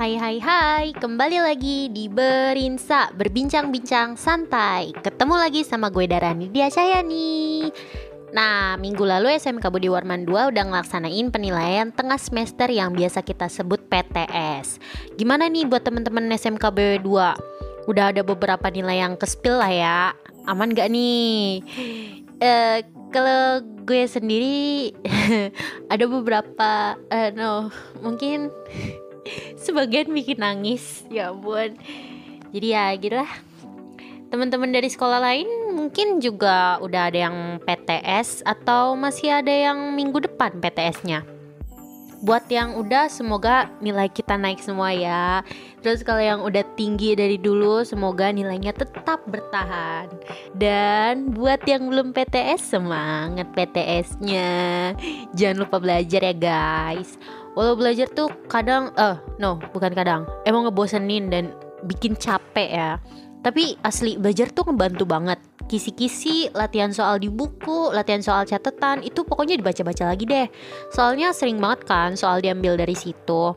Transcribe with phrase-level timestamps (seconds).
[0.00, 4.96] Hai hai hai, kembali lagi di Berinsa Berbincang-bincang santai.
[4.96, 6.72] Ketemu lagi sama gue Darani Dia
[7.04, 7.68] nih
[8.32, 13.52] Nah, minggu lalu SMK Budi Warman 2 udah ngelaksanain penilaian tengah semester yang biasa kita
[13.52, 14.80] sebut PTS
[15.20, 17.92] Gimana nih buat temen-temen SMK BW 2?
[17.92, 20.00] Udah ada beberapa nilai yang kespil lah ya.
[20.48, 21.60] Aman gak nih?
[22.40, 24.96] Eh, kalau gue sendiri
[25.92, 27.68] ada beberapa uh, no
[28.00, 28.48] mungkin
[29.60, 31.04] sebagian bikin nangis.
[31.12, 31.76] Ya ampun.
[32.50, 33.30] Jadi ya gitu lah
[34.30, 40.22] teman-teman dari sekolah lain mungkin juga udah ada yang PTS atau masih ada yang minggu
[40.22, 41.26] depan PTS-nya
[42.20, 45.40] buat yang udah semoga nilai kita naik semua ya.
[45.80, 50.12] Terus kalau yang udah tinggi dari dulu semoga nilainya tetap bertahan.
[50.52, 54.52] Dan buat yang belum PTS semangat PTS-nya
[55.32, 57.16] jangan lupa belajar ya guys
[57.60, 61.52] walau belajar tuh kadang eh uh, no bukan kadang emang ngebosenin dan
[61.84, 62.90] bikin capek ya
[63.44, 65.36] tapi asli belajar tuh ngebantu banget
[65.70, 70.50] kisi-kisi, latihan soal di buku, latihan soal catatan, itu pokoknya dibaca-baca lagi deh.
[70.90, 73.54] Soalnya sering banget kan soal diambil dari situ.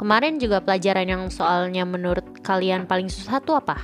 [0.00, 3.76] Kemarin juga pelajaran yang soalnya menurut kalian paling susah tuh apa?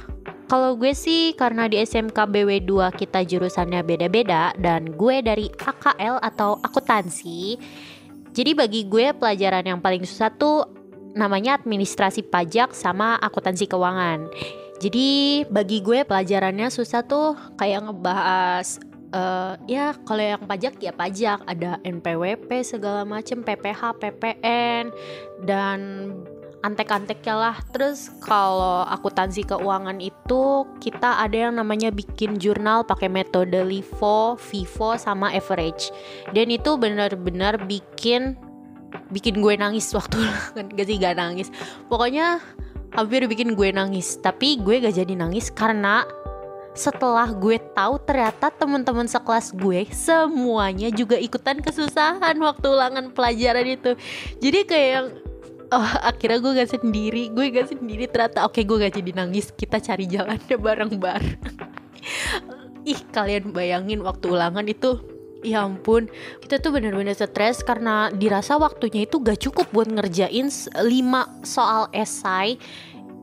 [0.49, 6.57] Kalau gue sih karena di SMK BW2 kita jurusannya beda-beda dan gue dari AKL atau
[6.65, 7.61] akuntansi.
[8.39, 10.63] Jadi bagi gue pelajaran yang paling susah tuh
[11.19, 14.31] namanya administrasi pajak sama akuntansi keuangan.
[14.79, 18.79] Jadi bagi gue pelajarannya susah tuh kayak ngebahas
[19.11, 24.95] uh, ya kalau yang pajak ya pajak ada NPWP segala macem PPH PPN
[25.43, 25.79] dan
[26.63, 27.57] antek-anteknya lah.
[27.71, 34.99] Terus kalau akuntansi keuangan itu kita ada yang namanya bikin jurnal pakai metode LIFO, VIVO
[34.99, 35.95] sama average.
[36.35, 38.35] Dan itu benar-benar bikin
[39.13, 40.17] bikin gue nangis waktu
[40.77, 41.49] gak sih gak nangis.
[41.87, 42.43] Pokoknya
[42.95, 44.19] hampir bikin gue nangis.
[44.19, 46.03] Tapi gue gak jadi nangis karena
[46.79, 53.99] setelah gue tahu ternyata teman-teman sekelas gue semuanya juga ikutan kesusahan waktu ulangan pelajaran itu.
[54.39, 55.28] Jadi kayak
[55.73, 57.33] oh akhirnya gue gak sendiri.
[57.33, 58.09] Gue gak sendiri.
[58.09, 59.53] Ternyata oke gue gak jadi nangis.
[59.53, 61.41] Kita cari jalannya bareng-bareng.
[62.93, 65.01] Ih kalian bayangin waktu ulangan itu.
[65.47, 66.11] Ya ampun,
[66.43, 70.83] kita tuh bener-bener stres karena dirasa waktunya itu gak cukup buat ngerjain 5
[71.47, 72.59] soal esai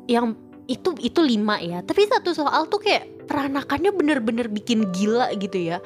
[0.08, 0.32] yang
[0.72, 1.84] itu itu lima ya.
[1.84, 5.84] Tapi satu soal tuh kayak peranakannya bener-bener bikin gila gitu ya.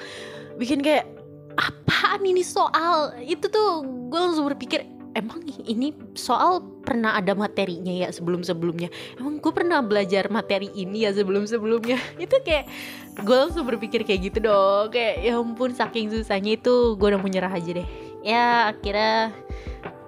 [0.61, 1.09] Bikin kayak
[1.57, 3.15] apaan ini soal?
[3.25, 3.83] Itu tuh
[4.13, 8.87] gue langsung berpikir emang ini soal pernah ada materinya ya sebelum sebelumnya
[9.19, 12.71] emang gue pernah belajar materi ini ya sebelum sebelumnya itu kayak
[13.19, 14.91] gue langsung berpikir kayak gitu dong.
[14.93, 17.87] Kayak ya ampun saking susahnya itu gue udah menyerah aja deh.
[18.23, 19.35] Ya akhirnya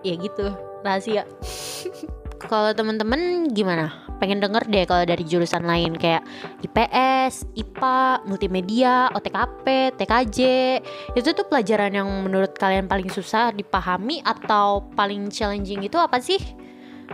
[0.01, 1.27] ya gitu rahasia.
[2.51, 6.21] Kalau temen-temen gimana pengen denger deh kalau dari jurusan lain kayak
[6.61, 10.39] IPS, IPA, multimedia, OTKP, TKJ.
[11.17, 16.37] Itu tuh pelajaran yang menurut kalian paling susah dipahami atau paling challenging itu apa sih?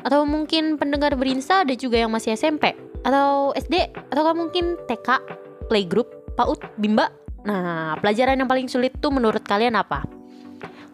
[0.03, 2.75] Atau mungkin pendengar berinsa ada juga yang masih SMP
[3.07, 5.23] atau SD atau mungkin TK,
[5.71, 7.07] playgroup, PAUD, BIMBA.
[7.47, 10.03] Nah, pelajaran yang paling sulit tuh menurut kalian apa?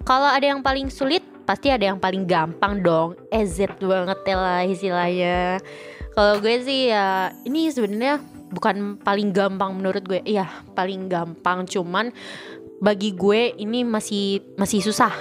[0.06, 3.16] Kalau ada yang paling sulit, pasti ada yang paling gampang dong.
[3.32, 5.60] EZ banget ya lah istilahnya
[6.14, 8.22] kalau gue sih ya ini sebenarnya
[8.54, 10.22] bukan paling gampang menurut gue.
[10.22, 10.46] Iya
[10.78, 11.66] paling gampang.
[11.66, 12.14] Cuman
[12.78, 15.12] bagi gue ini masih masih susah.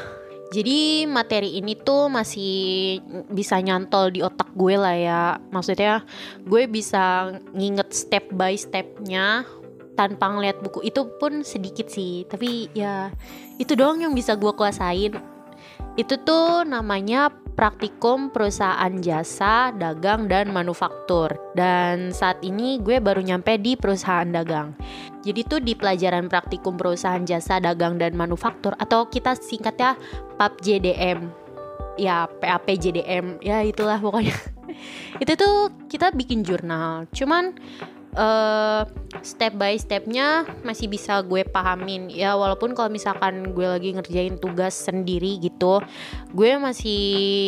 [0.52, 3.00] Jadi materi ini tuh masih
[3.32, 5.22] bisa nyantol di otak gue lah ya.
[5.48, 6.04] Maksudnya
[6.44, 9.48] gue bisa nginget step by stepnya
[9.96, 10.84] tanpa ngeliat buku.
[10.84, 12.28] Itu pun sedikit sih.
[12.28, 13.08] Tapi ya
[13.56, 15.16] itu doang yang bisa gue kuasain.
[15.96, 21.30] Itu tuh namanya praktikum perusahaan jasa, dagang, dan manufaktur.
[21.54, 24.74] Dan saat ini gue baru nyampe di perusahaan dagang.
[25.22, 29.94] Jadi tuh di pelajaran praktikum perusahaan jasa, dagang, dan manufaktur atau kita singkatnya
[30.42, 31.30] PAP JDM.
[32.02, 33.38] Ya, PAP JDM.
[33.38, 34.34] Ya itulah pokoknya.
[35.22, 37.06] itu tuh kita bikin jurnal.
[37.14, 37.54] Cuman
[38.16, 38.82] uh,
[39.20, 42.12] step by stepnya masih bisa gue pahamin.
[42.12, 45.80] Ya walaupun kalau misalkan gue lagi ngerjain tugas sendiri gitu
[46.32, 47.00] gue masih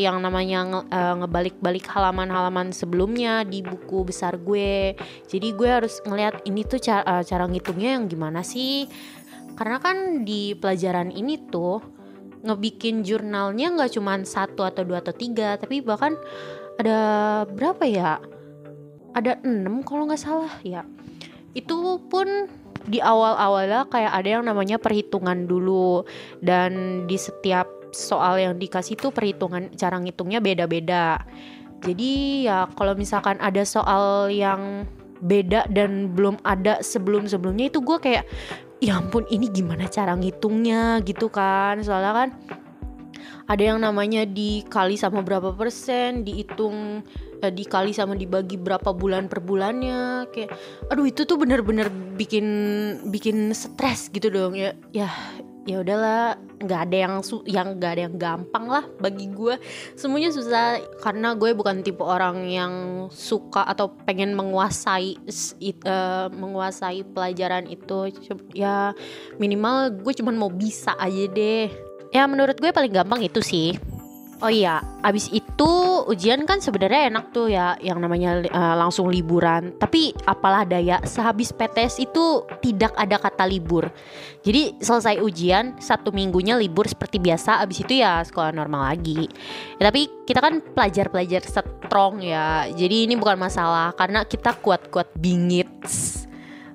[0.04, 4.96] yang namanya uh, ngebalik-balik halaman-halaman sebelumnya di buku besar gue.
[5.28, 8.88] Jadi gue harus ngeliat ini tuh cara, uh, cara ngitungnya yang gimana sih?
[9.54, 11.78] Karena kan di pelajaran ini tuh
[12.44, 16.12] ngebikin jurnalnya nggak cuma satu atau dua atau tiga tapi bahkan
[16.76, 17.00] ada
[17.48, 18.20] berapa ya
[19.14, 20.82] ada enam kalau nggak salah ya.
[21.54, 22.50] Itu pun
[22.84, 26.02] di awal-awalnya kayak ada yang namanya perhitungan dulu.
[26.42, 31.22] Dan di setiap soal yang dikasih tuh perhitungan cara ngitungnya beda-beda.
[31.80, 34.84] Jadi ya kalau misalkan ada soal yang
[35.24, 38.24] beda dan belum ada sebelum-sebelumnya itu gue kayak
[38.82, 41.00] ya ampun ini gimana cara ngitungnya?
[41.06, 41.80] gitu kan.
[41.80, 42.28] Soalnya kan
[43.44, 47.04] ada yang namanya dikali sama berapa persen dihitung
[47.44, 50.28] eh, dikali sama dibagi berapa bulan per bulannya.
[50.32, 50.56] Kayak
[50.88, 52.46] aduh itu tuh bener-bener bikin
[53.12, 54.56] bikin stres gitu dong.
[54.56, 55.12] Ya ya
[55.68, 56.40] ya udahlah.
[56.64, 59.60] Nggak ada yang su yang nggak ada yang gampang lah bagi gue
[60.00, 62.72] semuanya susah karena gue bukan tipe orang yang
[63.12, 65.20] suka atau pengen menguasai
[65.84, 68.08] uh, menguasai pelajaran itu.
[68.56, 68.96] Ya
[69.36, 71.68] minimal gue cuman mau bisa aja deh
[72.14, 73.74] ya menurut gue paling gampang itu sih
[74.42, 75.70] Oh iya, abis itu
[76.04, 79.72] ujian kan sebenarnya enak tuh ya, yang namanya uh, langsung liburan.
[79.80, 83.88] Tapi apalah daya, sehabis PTS itu tidak ada kata libur.
[84.44, 89.30] Jadi selesai ujian satu minggunya libur seperti biasa, abis itu ya sekolah normal lagi.
[89.80, 95.70] Ya, tapi kita kan pelajar-pelajar strong ya, jadi ini bukan masalah karena kita kuat-kuat bingit.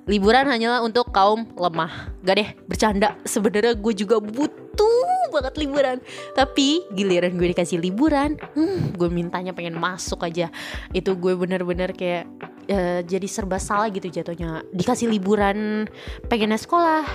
[0.10, 2.18] Liburan hanyalah untuk kaum lemah.
[2.26, 3.14] Gak deh, bercanda.
[3.30, 5.98] Sebenarnya gue juga butuh banget liburan.
[6.34, 10.52] Tapi giliran gue dikasih liburan hmm, gue mintanya pengen masuk aja.
[10.92, 12.26] Itu gue bener-bener kayak
[12.70, 14.66] uh, jadi serba salah gitu jatuhnya.
[14.74, 15.88] Dikasih liburan
[16.28, 17.06] pengennya sekolah.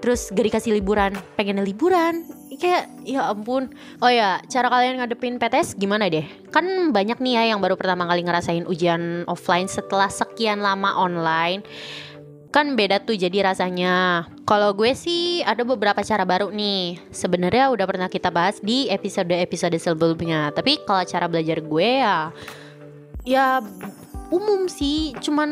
[0.00, 2.24] Terus gak dikasih liburan pengennya liburan.
[2.56, 3.68] Kayak ya ampun.
[4.00, 6.24] Oh ya cara kalian ngadepin PTS gimana deh?
[6.48, 11.60] Kan banyak nih ya yang baru pertama kali ngerasain ujian offline setelah sekian lama online
[12.50, 14.26] kan beda tuh jadi rasanya.
[14.46, 17.00] Kalau gue sih ada beberapa cara baru nih.
[17.10, 20.54] Sebenarnya udah pernah kita bahas di episode-episode sebelumnya.
[20.54, 22.30] Tapi kalau cara belajar gue ya
[23.26, 23.58] ya
[24.30, 25.50] umum sih, cuman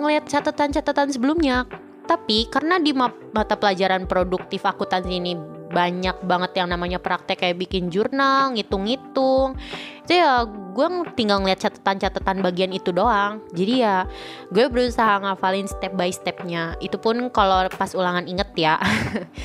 [0.00, 1.64] ngeliat catatan-catatan sebelumnya.
[2.06, 7.90] Tapi karena di mata pelajaran produktif akuntansi ini banyak banget yang namanya praktek kayak bikin
[7.90, 9.58] jurnal, ngitung-ngitung.
[10.06, 10.86] Itu ya gue
[11.18, 13.42] tinggal ngeliat catatan-catatan bagian itu doang.
[13.52, 14.06] Jadi ya
[14.50, 16.78] gue berusaha ngafalin step by stepnya.
[16.78, 18.74] Itu pun kalau pas ulangan inget ya.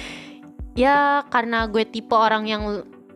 [0.86, 2.64] ya karena gue tipe orang yang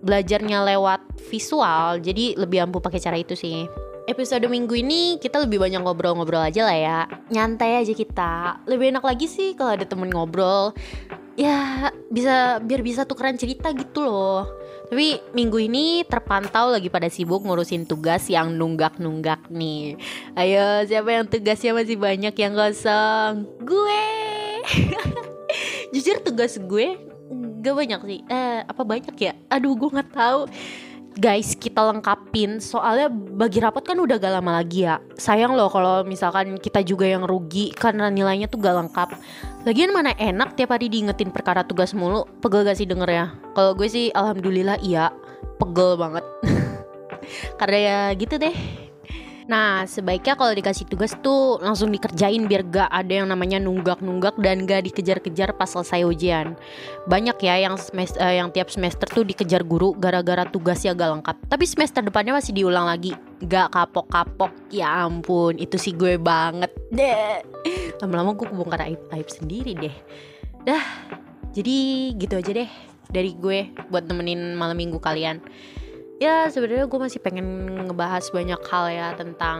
[0.05, 1.01] belajarnya lewat
[1.33, 3.65] visual, jadi lebih ampuh pakai cara itu sih
[4.05, 6.99] episode minggu ini kita lebih banyak ngobrol-ngobrol aja lah ya
[7.33, 10.77] Nyantai aja kita Lebih enak lagi sih kalau ada temen ngobrol
[11.35, 14.47] Ya bisa biar bisa tukeran cerita gitu loh.
[14.87, 19.99] Tapi minggu ini terpantau lagi pada sibuk ngurusin tugas yang nunggak-nunggak nih.
[20.37, 23.43] Ayo siapa yang tugasnya masih banyak yang kosong?
[23.67, 24.07] Gue.
[25.93, 26.95] Jujur tugas gue
[27.65, 28.19] gak banyak sih.
[28.31, 29.33] Eh apa banyak ya?
[29.51, 30.47] Aduh gue nggak tahu
[31.15, 32.59] guys kita lengkapin.
[32.59, 35.01] Soalnya bagi rapot kan udah gak lama lagi ya.
[35.15, 39.09] Sayang loh kalau misalkan kita juga yang rugi karena nilainya tuh gak lengkap.
[39.65, 42.27] Lagian mana enak tiap hari diingetin perkara tugas mulu.
[42.43, 43.25] Pegel gak sih denger ya
[43.55, 45.09] kalau gue sih alhamdulillah iya.
[45.55, 46.25] Pegel banget.
[47.59, 48.84] Karena ya gitu deh
[49.45, 54.65] Nah, sebaiknya kalau dikasih tugas tuh langsung dikerjain biar gak ada yang namanya nunggak-nunggak dan
[54.65, 56.57] gak dikejar-kejar pas selesai ujian.
[57.05, 61.35] Banyak ya yang semester, uh, yang tiap semester tuh dikejar guru gara-gara tugasnya gak lengkap.
[61.45, 63.13] Tapi semester depannya masih diulang lagi.
[63.45, 64.49] Gak kapok-kapok.
[64.73, 67.45] Ya ampun, itu sih gue banget deh.
[68.01, 69.95] Lama-lama gue kebongkar aib-aib sendiri deh.
[70.65, 70.81] Dah,
[71.53, 71.77] jadi
[72.17, 72.69] gitu aja deh
[73.13, 75.37] dari gue buat nemenin malam minggu kalian
[76.21, 77.47] ya sebenarnya gue masih pengen
[77.87, 79.59] ngebahas banyak hal ya tentang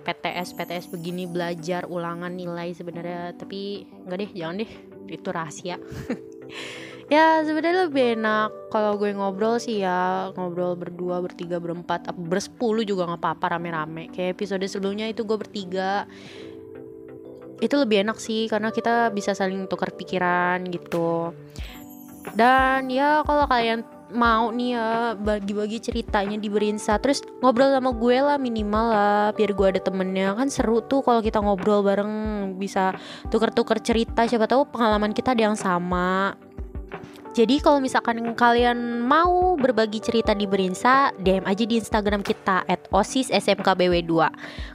[0.00, 3.36] PTS PTS begini belajar ulangan nilai sebenarnya.
[3.36, 4.72] Tapi nggak deh jangan deh.
[5.10, 5.76] Itu rahasia.
[7.10, 10.30] Ya sebenarnya lebih enak kalau gue ngobrol sih ya.
[10.30, 14.14] Ngobrol berdua bertiga berempat bersepuluh juga nggak apa-apa rame-rame.
[14.14, 16.06] Kayak episode sebelumnya itu gue bertiga.
[17.58, 21.34] Itu lebih enak sih karena kita bisa saling tukar pikiran gitu.
[22.38, 28.16] Dan ya kalau kalian mau nih ya bagi-bagi ceritanya di Berinsa terus ngobrol sama gue
[28.18, 30.34] lah minimal lah biar gue ada temennya.
[30.36, 32.12] Kan seru tuh kalau kita ngobrol bareng
[32.58, 32.94] bisa
[33.30, 34.26] tuker-tuker cerita.
[34.26, 36.34] Siapa tahu pengalaman kita ada yang sama.
[37.30, 42.90] Jadi kalau misalkan kalian mau berbagi cerita di Berinsa, DM aja di Instagram kita at
[42.90, 44.12] osis smkbw2.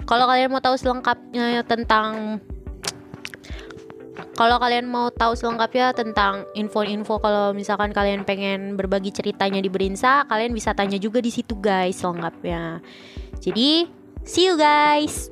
[0.08, 2.40] Kalau kalian mau tahu selengkapnya tentang
[4.36, 10.24] kalau kalian mau tahu selengkapnya tentang info-info kalau misalkan kalian pengen berbagi ceritanya di Berinsa,
[10.28, 12.80] kalian bisa tanya juga di situ guys selengkapnya.
[13.40, 13.88] Jadi,
[14.24, 15.32] see you guys.